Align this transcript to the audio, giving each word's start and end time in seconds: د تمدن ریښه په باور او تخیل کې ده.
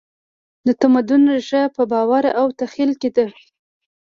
د 0.65 0.69
تمدن 0.81 1.21
ریښه 1.35 1.63
په 1.75 1.83
باور 1.91 2.23
او 2.39 2.45
تخیل 2.59 2.91
کې 3.01 3.09
ده. 3.15 3.25